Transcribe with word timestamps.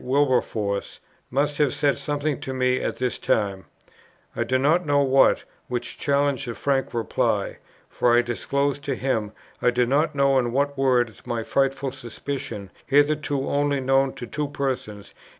Wilberforce, 0.03 0.99
must 1.29 1.59
have 1.59 1.71
said 1.75 1.99
something 1.99 2.39
to 2.39 2.55
me 2.55 2.79
at 2.81 2.95
this 2.95 3.19
time, 3.19 3.65
I 4.35 4.43
do 4.43 4.57
not 4.57 4.83
know 4.83 5.03
what, 5.03 5.43
which 5.67 5.99
challenged 5.99 6.47
a 6.47 6.55
frank 6.55 6.91
reply; 6.95 7.59
for 7.87 8.17
I 8.17 8.23
disclosed 8.23 8.83
to 8.85 8.95
him, 8.95 9.31
I 9.61 9.69
do 9.69 9.85
not 9.85 10.15
know 10.15 10.39
in 10.39 10.53
what 10.53 10.75
words, 10.75 11.21
my 11.27 11.43
frightful 11.43 11.91
suspicion, 11.91 12.71
hitherto 12.87 13.47
only 13.47 13.79
known 13.79 14.13
to 14.13 14.25
two 14.25 14.47
persons, 14.47 15.09
viz. 15.09 15.13